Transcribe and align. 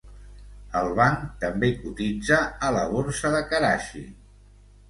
El 0.79 0.87
banc 0.99 1.27
també 1.43 1.69
cotitza 1.83 2.39
a 2.69 2.73
la 2.79 2.89
Borsa 2.95 3.33
de 3.37 3.43
Karachi. 3.53 4.03